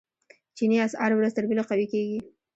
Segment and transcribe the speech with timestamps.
[0.57, 2.19] چیني اسعار ورځ تر بلې قوي کیږي.